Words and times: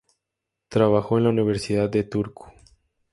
Trabajó 0.67 1.19
en 1.19 1.25
la 1.25 1.29
Universidad 1.29 1.87
de 1.87 2.03
Turku. 2.03 2.45